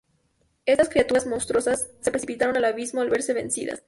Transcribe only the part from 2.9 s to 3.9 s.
al verse vencidas.